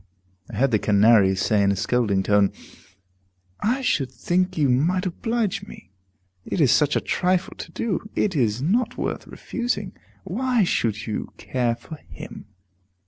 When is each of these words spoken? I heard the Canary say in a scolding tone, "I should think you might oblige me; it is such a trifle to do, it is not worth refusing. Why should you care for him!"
I 0.51 0.55
heard 0.55 0.71
the 0.71 0.79
Canary 0.79 1.35
say 1.35 1.61
in 1.61 1.71
a 1.71 1.75
scolding 1.75 2.23
tone, 2.23 2.51
"I 3.59 3.81
should 3.81 4.11
think 4.11 4.57
you 4.57 4.67
might 4.67 5.05
oblige 5.05 5.67
me; 5.67 5.91
it 6.43 6.59
is 6.59 6.71
such 6.71 6.95
a 6.95 6.99
trifle 7.01 7.53
to 7.57 7.71
do, 7.71 8.09
it 8.15 8.35
is 8.35 8.63
not 8.63 8.97
worth 8.97 9.27
refusing. 9.27 9.93
Why 10.23 10.63
should 10.63 11.05
you 11.05 11.31
care 11.37 11.75
for 11.75 11.97
him!" 12.09 12.47